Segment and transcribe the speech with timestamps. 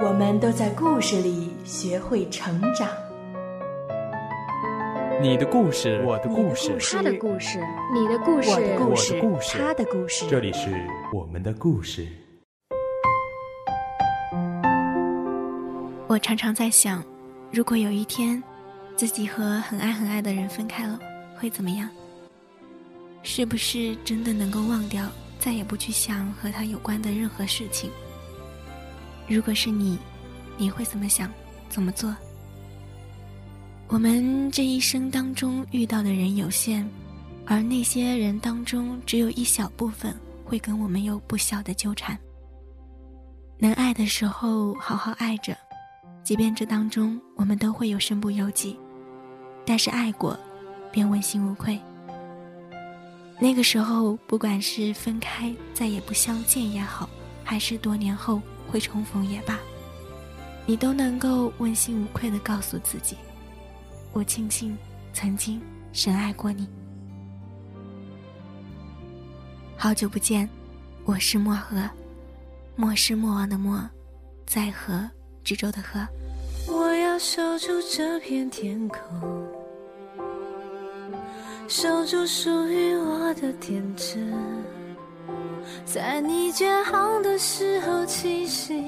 [0.00, 2.88] 我们都在故事里学会成长。
[5.22, 7.60] 你的故事，我的故事，他的故事，
[7.94, 10.26] 你的故事，我的故事，他的故事。
[10.28, 12.08] 这里是我们的故事。
[16.08, 17.02] 我常常在想，
[17.52, 18.42] 如果有一天，
[18.96, 20.98] 自己和很爱很爱的人分开了，
[21.36, 21.88] 会怎么样？
[23.22, 25.06] 是不是真的能够忘掉，
[25.38, 27.90] 再也不去想和他有关的任何事情？
[29.28, 29.98] 如果是你，
[30.56, 31.30] 你会怎么想，
[31.68, 32.14] 怎么做？
[33.88, 36.88] 我们这一生当中遇到的人有限，
[37.46, 42.18] 而那些人当中，只有一小部分会跟我们有不小的纠缠。
[43.58, 45.56] 能爱的时候好好爱着，
[46.22, 48.78] 即便这当中我们都会有身不由己，
[49.64, 50.38] 但是爱过，
[50.90, 51.80] 便问心无愧。
[53.38, 57.08] 那个时候，不管是分开再也不相见也好，
[57.42, 58.40] 还是多年后
[58.74, 59.56] 会重逢也罢，
[60.66, 63.16] 你都能够问心无愧的告诉自己：
[64.12, 64.76] 我庆幸
[65.12, 66.68] 曾经深爱过你。
[69.76, 70.48] 好久不见，
[71.04, 71.88] 我是漠河，
[72.74, 73.80] 漠是莫忘的漠，
[74.44, 75.08] 在河
[75.44, 76.04] 之洲的河。
[76.66, 78.98] 我要守住这片天空。
[81.68, 84.34] 守住属于我的天真，
[85.84, 88.84] 在你绝航的时候栖息，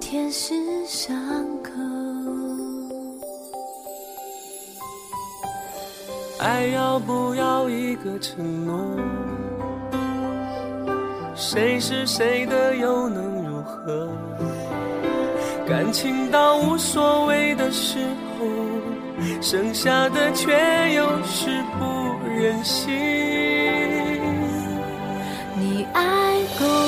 [0.00, 0.54] 天使
[0.86, 1.16] 伤
[1.62, 1.70] 口。
[6.38, 8.96] 爱要不要一个承诺？
[11.34, 14.08] 谁是谁的又能如何？
[15.66, 17.98] 感情到无所谓的时
[18.38, 18.46] 候。
[19.40, 20.52] 剩下的却
[20.94, 21.84] 又是不
[22.28, 23.15] 忍心。
[26.54, 26.85] 爱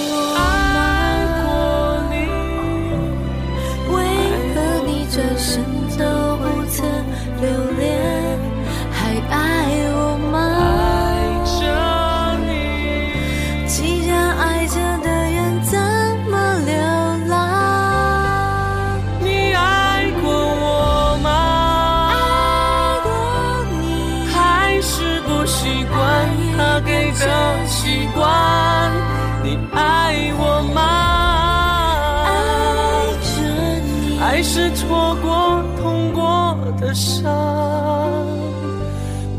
[36.89, 37.31] 的伤，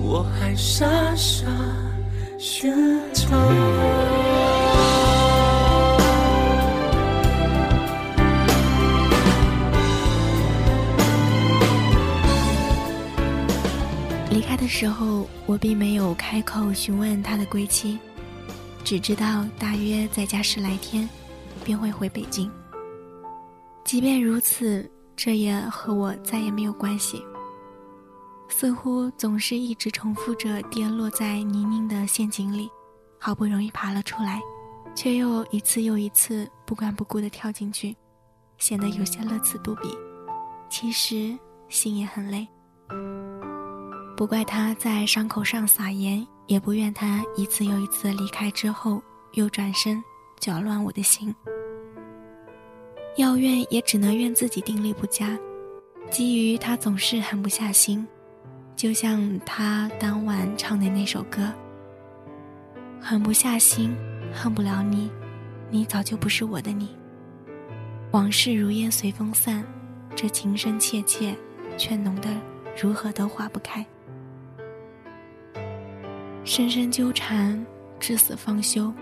[0.04, 1.48] 我还傻傻
[2.38, 2.72] 寻
[3.12, 3.26] 找。
[14.30, 17.98] 离开的时候，我并没有开口询问他的归期。
[18.84, 21.10] 只知道大约在家十来天，
[21.64, 22.48] 便会回北京。
[23.84, 27.24] 即便如此，这也和我再也没有关系。
[28.50, 32.70] 似乎总是一直重复着跌落在泥泞的陷阱里，
[33.18, 34.42] 好不容易爬了出来，
[34.94, 37.96] 却又一次又一次不管不顾地跳进去，
[38.58, 39.96] 显得有些乐此不疲。
[40.70, 41.38] 其实
[41.70, 42.46] 心也很累。
[44.18, 46.28] 不怪他在伤口上撒盐。
[46.50, 49.00] 也不怨他一次又一次离开之后
[49.34, 50.04] 又转身
[50.40, 51.32] 搅乱我的心。
[53.18, 55.38] 要怨也只能怨自己定力不佳，
[56.10, 58.04] 基于他总是狠不下心，
[58.80, 61.52] 就像他当晚唱的那首歌
[63.02, 63.94] ：“狠不下心，
[64.34, 65.12] 恨不了你，
[65.70, 66.96] 你早就不是我的你。
[68.12, 69.66] 往事如烟随风散，
[70.16, 71.36] 这情深切切，
[71.78, 72.30] 却浓得
[72.82, 73.86] 如何都化不开。”
[76.46, 77.62] 深深纠缠，
[78.00, 78.94] 至死方休。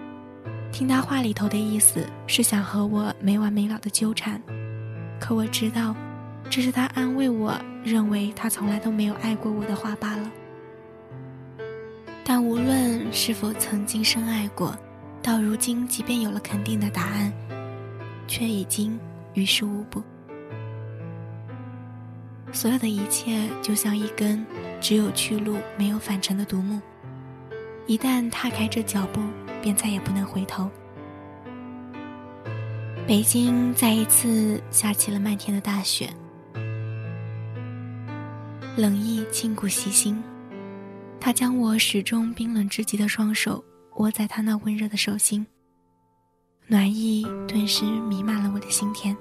[0.72, 4.42] 听他话里头的意思是想和我没完没了的纠缠，
[5.20, 5.96] 可我知道，
[6.50, 10.32] 这是他安慰我，认为他从来都没有爱过我的话罢了。
[12.24, 14.76] 但无论是否曾经深爱过，
[15.22, 17.32] 到如今，即便有了肯定的答案，
[18.28, 19.00] 却已经
[19.34, 20.02] 于事无补。
[22.52, 24.46] 所有的一切就像一根
[24.82, 26.82] 只有去路没有返程的独木。
[27.86, 29.22] 一旦踏开这脚步，
[29.62, 30.70] 便再也不能回头。
[33.06, 36.10] 北京再一次下起了漫天的大雪，
[38.78, 40.24] 冷意沁骨袭心。
[41.20, 43.64] 他将我始终冰冷至极的双手
[43.96, 45.44] 握在他那温热的手心，
[46.68, 49.18] 暖意顿时弥漫了我的心田。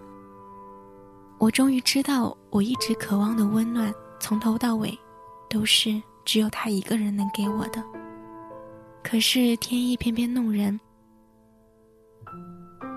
[1.39, 4.97] 我终于知道，我一直渴望的温暖，从头到尾，
[5.49, 7.83] 都是只有他一个人能给我的。
[9.03, 10.79] 可是天意偏偏弄人，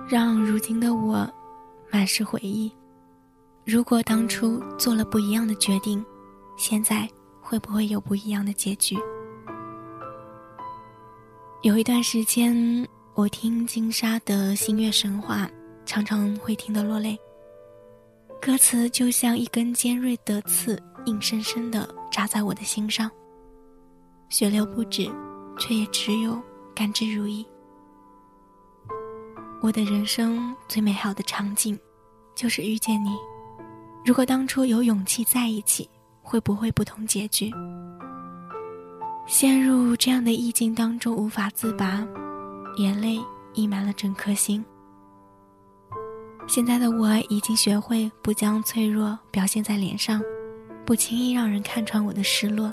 [0.10, 1.26] 让如今的我
[1.90, 2.70] 满是回忆。
[3.66, 6.04] 如果当初做了不一样的决定，
[6.60, 7.10] 现在
[7.42, 8.96] 会不会有不一样的结局？
[11.62, 15.46] 有一段时间，我听金沙的《星月神话》，
[15.86, 17.18] 常常会听得落泪。
[18.42, 23.10] 歌词就像一根尖锐的刺，硬生生的扎在我的心上。
[24.28, 25.10] 血流不止。
[25.60, 26.42] 却也只有
[26.74, 27.46] 甘之如饴。
[29.62, 31.78] 我的人生最美好的场景，
[32.34, 33.18] 就是遇见你。
[34.06, 35.90] 如果当初有勇气在一起，
[36.30, 37.52] 会不会不同结局？
[39.26, 42.06] 陷入这样的意境当中无法自拔，
[42.78, 43.20] 眼泪
[43.56, 44.64] 溢满了整颗心。
[46.48, 50.22] 现在的我已经学会不将脆弱表现在脸上，
[50.86, 52.72] 不轻易让人看穿我的失落。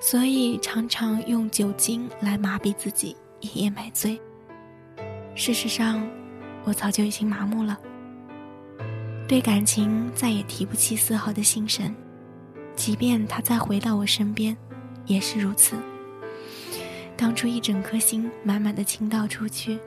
[0.00, 4.18] 所以常常用酒精来麻痹自己，一夜买醉。
[5.34, 6.02] 事实上，
[6.64, 7.78] 我早就已经麻木了，
[9.28, 11.94] 对感情再也提不起丝毫的心神。
[12.76, 14.56] 即便他再回到我身边，
[15.06, 15.76] 也是如此。
[17.16, 19.78] 当初一整颗心满满的倾倒出去，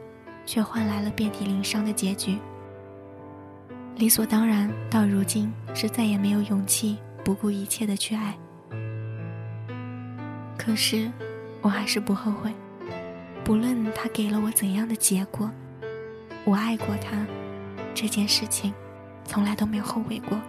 [0.46, 2.38] 却换来了遍体鳞伤的结局。
[3.98, 8.38] 理所当然，到如今是再也没有勇气不顾一切的去爱。
[10.58, 11.12] 可是，
[11.62, 12.52] 我还是不后悔。
[13.44, 15.50] 不论他给了我怎样的结果，
[16.46, 17.26] 我爱过他，
[17.94, 18.74] 这件事情，
[19.26, 20.40] 从来都没有后悔过。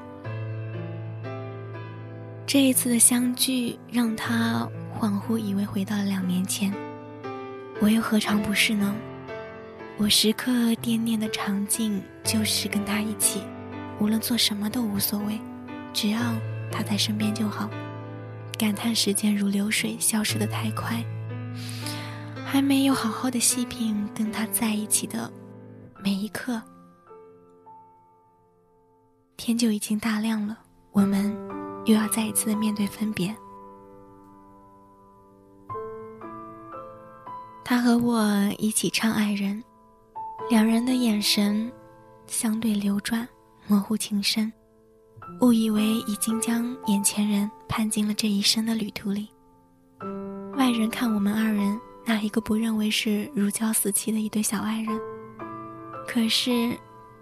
[2.48, 4.66] 这一次的相聚，让他
[4.98, 6.72] 恍惚以为回到了两年前。
[7.78, 8.96] 我又何尝不是呢？
[9.98, 13.42] 我时刻惦念的场景，就是跟他一起，
[14.00, 15.38] 无论做什么都无所谓，
[15.92, 16.18] 只要
[16.72, 17.68] 他在身边就好。
[18.58, 21.04] 感叹时间如流水，消失的太快。
[22.46, 25.30] 还没有好好的细品跟他在一起的
[26.02, 26.62] 每一刻，
[29.36, 30.58] 天就已经大亮了。
[30.92, 31.36] 我们
[31.84, 33.34] 又要再一次的面对分别。
[37.64, 38.24] 他和我
[38.58, 39.62] 一起唱《爱人》，
[40.50, 41.70] 两人的眼神
[42.26, 43.28] 相对流转，
[43.66, 44.50] 模糊情深。
[45.42, 49.28] 误以为已经将眼前人判进了这一生的旅途里。
[50.56, 54.98] 外人看我们二人，哪一个不认为是如胶似漆的一对小爱人？
[56.06, 56.74] 可是，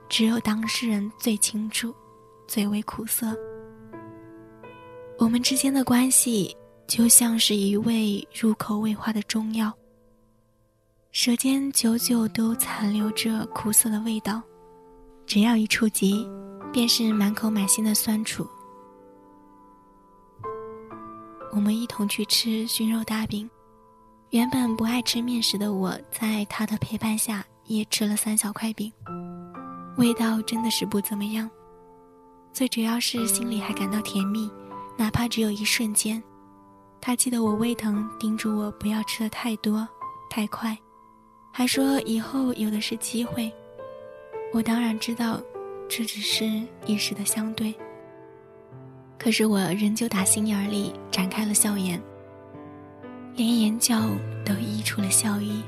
[0.09, 1.93] 只有当事人最清楚，
[2.47, 3.37] 最为苦涩。
[5.19, 9.73] 我们之间的关系，就像是一味入口未化的中药，
[11.11, 14.43] 舌尖久久都残留着苦涩的味道，
[15.27, 16.29] 只要一触及。
[16.73, 18.47] 便是满口满心的酸楚。
[21.53, 23.49] 我们一同去吃熏肉大饼，
[24.29, 28.93] 原本不爱吃面食的我，在他的陪伴下也吃了三小块饼，
[29.97, 31.49] 味道真的是不怎么样。
[32.53, 34.51] 最主要是心里还感到甜蜜，
[34.97, 36.23] 哪怕只有一瞬间。
[37.01, 39.87] 他记得我胃疼，叮嘱我不要吃的太多、
[40.31, 40.77] 太快，
[41.53, 43.53] 还说以后有的是机会。
[44.53, 45.41] 我当然知道。
[45.89, 46.45] 这只是
[46.85, 47.73] 一时的相对，
[49.17, 52.03] 可是我仍旧打心眼里展开了笑颜，
[53.37, 54.03] 连眼角
[54.45, 55.63] 都溢出了笑意。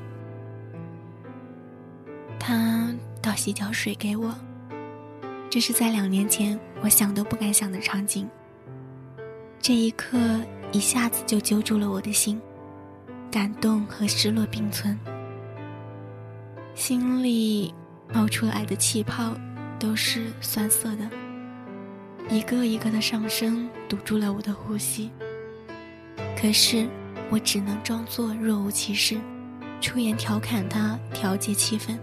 [2.36, 2.92] 他
[3.22, 4.34] 倒洗脚水给我，
[5.48, 8.28] 这是在两年前我想都不敢想的场景。
[9.60, 10.18] 这一刻
[10.72, 12.40] 一下子就揪住了我的心，
[13.30, 14.98] 感动和失落并存，
[16.74, 17.74] 心里
[18.12, 19.34] 冒出来的气泡。
[19.80, 21.08] 都是酸涩的，
[22.28, 25.08] 一个一个的上升，堵住了我的呼吸。
[26.36, 26.88] 可是
[27.30, 29.20] 我只能装作若无其事，
[29.80, 31.96] 出言调侃他，调节气氛。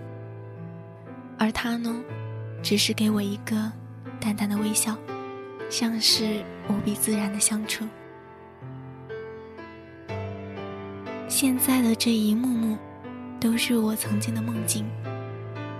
[1.37, 2.01] 而他呢，
[2.63, 3.69] 只是给我一个
[4.21, 4.97] 淡淡的微笑，
[5.69, 7.85] 像是无比自然的相处。
[11.27, 12.77] 现在的这一幕幕，
[13.39, 14.85] 都是我曾经的梦境。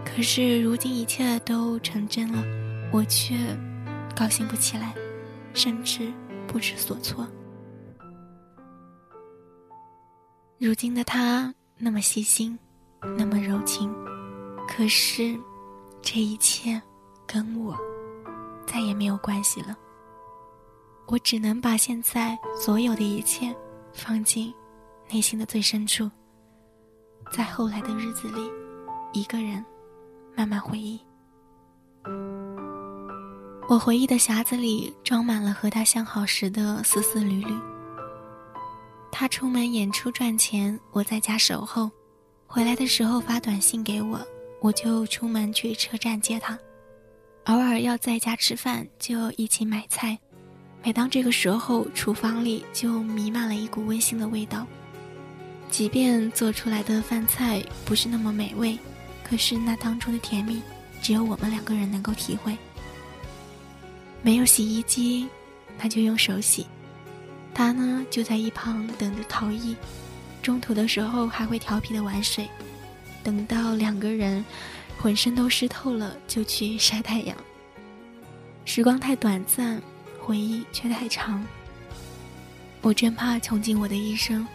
[0.04, 2.44] 可是如今一切都成真了，
[2.92, 3.36] 我却
[4.16, 4.94] 高兴不起来，
[5.54, 6.12] 甚至
[6.48, 7.28] 不知所措。
[10.58, 12.58] 如今的他那么细心，
[13.18, 13.94] 那么柔情，
[14.68, 15.38] 可是
[16.02, 16.82] 这一切
[17.28, 17.78] 跟我
[18.66, 19.78] 再也没有关系了。
[21.08, 23.56] 我只能把现在所有的一切
[23.94, 24.54] 放进
[25.12, 26.10] 内心的最深处，
[27.32, 28.50] 在后来的日子里，
[29.14, 29.64] 一个人
[30.36, 31.00] 慢慢回忆。
[33.68, 37.54] 我回忆的匣子里装满了和他相好时的丝丝缕缕。
[39.12, 41.90] 他出门演出赚钱，我在家守候，
[42.48, 44.20] 回来的时候发短信给我，
[44.60, 46.58] 我就出门去车站接他。
[47.46, 50.18] 偶尔要在家吃饭，就一起买菜。
[50.86, 54.68] 每当这个时候，厨房里就弥漫了一股温馨的味道。
[55.72, 58.78] 即便做出来的饭菜不是那么美味，
[59.24, 60.62] 可是那当中的甜蜜，
[61.02, 62.56] 只有我们两个人能够体会。
[64.22, 65.28] 没有洗衣机，
[65.80, 66.68] 那就用手洗。
[67.52, 69.76] 他呢就在一旁等着陶艺，
[70.44, 72.48] 中途的时候还会调皮的玩水。
[73.24, 74.46] 等到两个人
[75.00, 77.36] 浑身都湿透了，就去晒太阳。
[78.66, 79.82] 时光太短暂，
[80.26, 81.46] 回忆却太长。
[82.82, 84.46] 我真怕穷尽我的一生，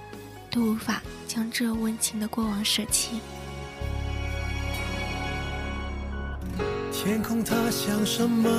[0.50, 3.20] 都无法将这温情的过往舍弃。
[6.92, 8.50] 天空它像什么？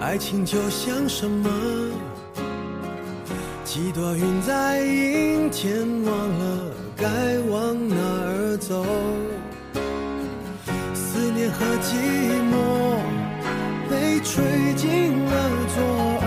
[0.00, 1.50] 爱情就像什么？
[3.64, 7.06] 几朵云在阴天，忘了该
[7.50, 8.86] 往哪儿走。
[10.94, 11.96] 思念和寂
[12.52, 12.52] 寞
[14.32, 14.42] 吹
[14.76, 15.30] 进了
[15.74, 15.76] 左
[16.22, 16.26] 耳。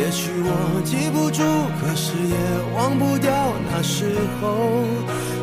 [0.00, 0.48] 也许我
[0.86, 1.42] 记不住，
[1.78, 2.36] 可是也
[2.74, 3.30] 忘不掉
[3.70, 4.06] 那时
[4.40, 4.42] 候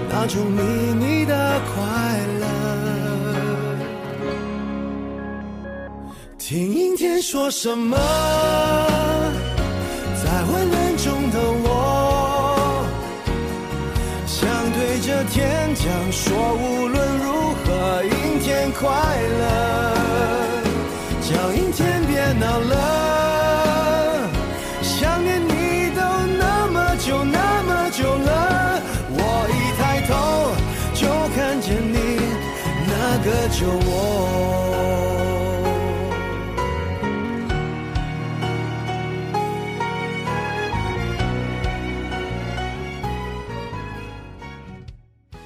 [0.09, 0.59] 那种秘
[0.95, 1.77] 密的快
[2.41, 2.45] 乐。
[6.39, 7.95] 听阴天说什么，
[10.23, 12.83] 在混乱中的我，
[14.25, 18.89] 想对着天讲说，无论如何，阴天快
[19.39, 19.98] 乐，
[21.29, 24.27] 叫阴天别闹了，
[24.81, 26.01] 想念你都
[26.39, 28.81] 那么久那么久了，
[29.11, 30.55] 我一抬头
[30.95, 32.17] 就看见你
[32.87, 32.91] 那
[33.23, 33.87] 个酒窝。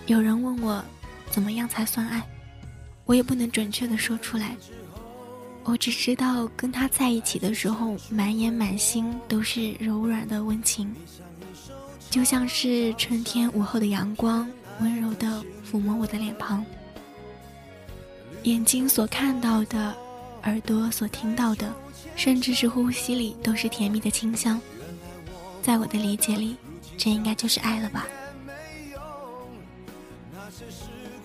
[0.06, 0.82] 有人问我，
[1.30, 2.24] 怎么样才算爱？
[3.04, 4.56] 我也不能准确的说出来。
[5.66, 10.94] 我只知道跟他在一起的时候，满眼满心都是柔软的温情，
[12.10, 14.48] 就像是春天午后的阳光，
[14.82, 16.64] 温柔的抚摸我的脸庞。
[18.44, 19.96] 眼睛所看到的，
[20.44, 21.74] 耳朵所听到的，
[22.16, 24.60] 甚至是呼吸里，都是甜蜜的清香。
[25.62, 26.58] 在我的理解里，
[26.98, 28.06] 这应该就是爱了吧。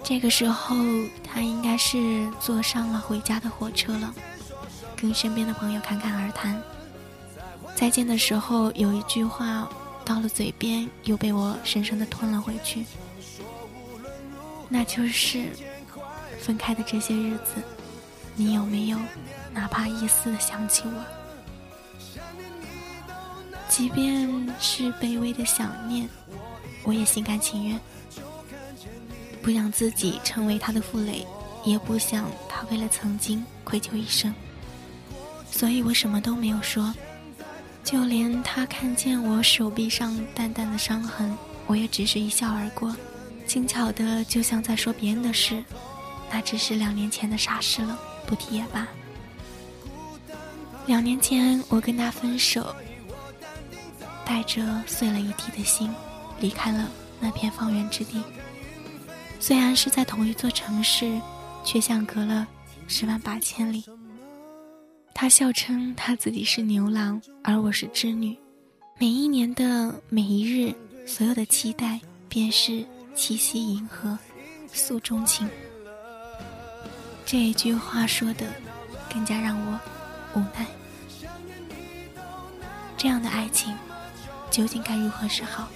[0.09, 0.75] 这个时候，
[1.23, 4.15] 他应该是坐上了回家的火车了，
[4.97, 6.59] 跟身边的朋友侃侃而谈。
[7.77, 9.69] 再见的时候，有一句话
[10.07, 12.87] 到了嘴边，又被我深深的吞了回去，
[14.67, 15.45] 那就是
[16.41, 17.63] 分开的这些日子，
[18.35, 18.99] 你有没有
[19.53, 21.05] 哪怕一丝的想起我？
[23.69, 24.27] 即便
[24.59, 26.09] 是卑微的想念，
[26.83, 27.79] 我也心甘情愿。
[29.49, 31.27] 不想自己成为他的负累，
[31.65, 34.35] 也不想他为了曾经愧疚一生，
[35.51, 36.95] 所以我什么都没有说。
[37.83, 41.35] 就连他看见我手臂上淡淡的伤痕，
[41.67, 42.95] 我也只是一笑而过，
[43.47, 45.65] 轻巧的就像在说别人的事，
[46.31, 48.87] 那只是两年前的傻事了，不提也罢。
[50.85, 52.77] 两年前我跟他分手，
[54.27, 55.91] 带着碎了一地的心，
[56.39, 56.87] 离开了
[57.19, 58.23] 那片方圆之地。
[59.41, 61.21] 虽然是在同一座城市，
[61.65, 62.47] 却相隔了
[62.87, 63.85] 十万八千里。
[65.15, 68.37] 他笑称他自己是牛郎，而我是织女。
[68.99, 70.75] 每一年的每一日，
[71.07, 74.19] 所有的期待便是七夕银河，
[74.73, 75.49] 诉衷情。
[77.25, 78.47] 这一句话说的，
[79.13, 79.81] 更加让我
[80.35, 80.67] 无奈。
[82.97, 83.77] 这样的爱情，
[84.51, 85.69] 究竟该如何是好？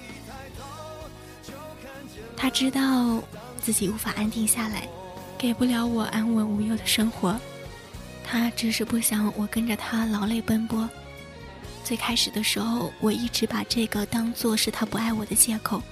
[2.37, 3.23] 他知道。
[3.63, 4.89] 自己无法安定下来，
[5.39, 7.39] 给不了我安稳无忧的生活。
[8.25, 10.89] 他只是不想我跟着他劳累奔波。
[11.85, 15.83] 最开始的时候，我一直把这个当做是他不爱我的借口，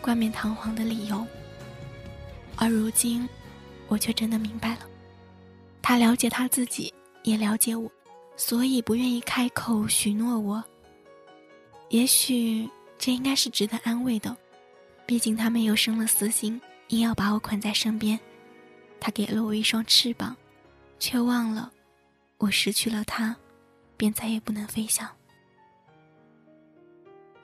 [0.00, 1.26] 冠冕堂皇的理由。
[2.56, 3.28] 而如今，
[3.88, 4.80] 我却真的明白了，
[5.80, 6.92] 他了解他自己，
[7.24, 7.90] 也了解我，
[8.36, 10.62] 所以不愿意开口许诺我。
[11.88, 14.36] 也许这应该是值得安慰的，
[15.06, 16.60] 毕竟他没有生了私心。
[16.92, 18.20] 硬要把我捆在身边，
[19.00, 20.36] 他给了我一双翅膀，
[20.98, 21.72] 却忘了，
[22.36, 23.34] 我失去了它，
[23.96, 25.08] 便再也不能飞翔。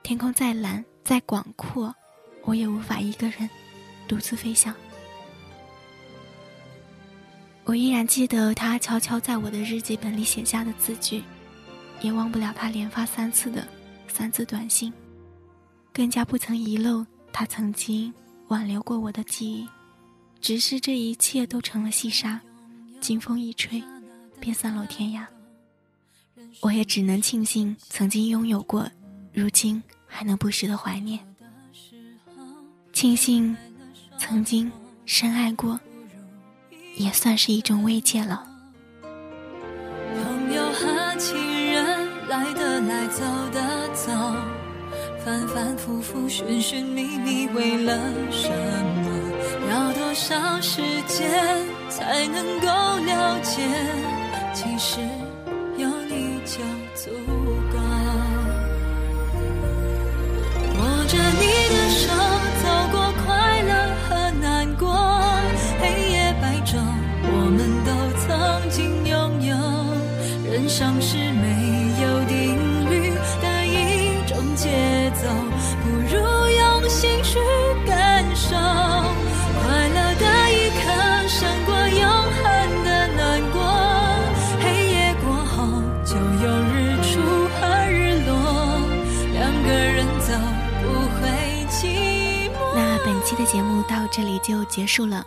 [0.03, 1.93] 天空再蓝再广阔，
[2.43, 3.49] 我也无法一个人
[4.07, 4.71] 独自飞翔。
[7.63, 11.23] 我依然记得他悄悄在我的日记本里写下的字句，
[12.01, 13.67] 也忘不了他连发三次的
[14.07, 14.93] 三字短信，
[15.91, 17.03] 更加不曾遗漏
[17.33, 18.13] 他曾经
[18.49, 19.67] 挽留过我的记忆。
[20.41, 22.39] 只是这一切都成了细沙，
[23.01, 23.83] 经风一吹，
[24.39, 25.25] 便散落天涯。
[26.61, 28.89] 我也只能庆幸曾经拥有过，
[29.33, 31.19] 如今还能不时的怀念。
[32.93, 33.55] 庆幸
[34.17, 34.71] 曾经
[35.05, 35.79] 深爱过，
[36.95, 38.47] 也算是一种慰藉了。
[39.01, 44.11] 朋友和情人来的来，走的走，
[45.25, 47.97] 反反复复，寻寻觅觅，为了
[48.31, 49.09] 什么？
[49.69, 51.29] 要多少时间
[51.89, 52.67] 才能够
[53.05, 53.61] 了解？
[54.53, 55.01] 其实
[55.77, 56.57] 有你就
[56.95, 57.11] 足
[57.71, 57.77] 够。
[60.77, 62.07] 握着你的手，
[62.63, 63.71] 走过快乐
[64.07, 64.87] 和难过，
[65.79, 66.77] 黑夜白昼，
[67.23, 67.87] 我们都
[68.21, 68.27] 曾
[68.69, 69.55] 经拥有。
[70.51, 71.17] 人生是
[93.39, 95.25] 的节目到这里就结束了，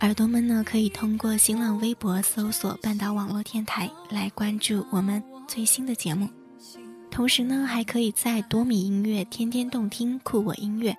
[0.00, 6.28] 耳朵们呢可以通过新浪微博搜索“半岛网络电台”来关注我们最新的节目，
[7.10, 10.94] 同时呢还可以在多米音乐、天天动听、酷我音乐。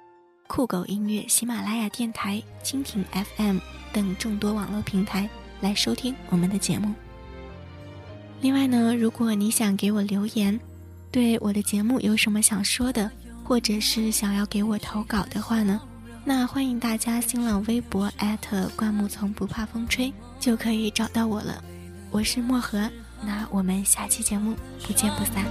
[0.48, 3.60] 酷狗音乐、喜马拉雅电台、蜻蜓 FM
[3.94, 5.30] 等众多网络平台
[5.62, 6.92] 来收听我们的节目。
[8.42, 10.60] 另外呢，如果你想给我留言，
[11.12, 13.12] 对我的节目有什么想说的，
[13.44, 15.80] 或者是想要给我投稿的话呢，
[16.30, 21.64] 那欢迎大家新浪微博艾特灌木丛不怕风吹就可以找到我了。
[22.12, 22.78] 我是漠河，
[23.22, 24.54] 那我们下期节目
[24.86, 25.46] 不见不散。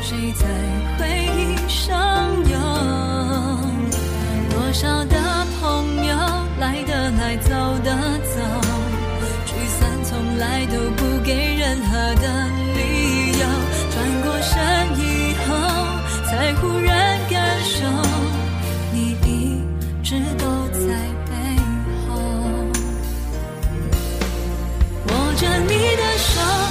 [0.00, 0.46] 谁在
[0.96, 1.98] 回忆上
[2.48, 2.56] 游？
[4.50, 6.16] 多少的朋友
[6.60, 7.50] 来的来，走
[7.82, 7.90] 的
[8.30, 8.38] 走，
[9.44, 13.44] 聚散从来都不给任何的理由。
[13.90, 14.54] 转过身
[15.00, 15.50] 以后，
[16.30, 16.93] 才忽然
[25.36, 26.63] 着你的手，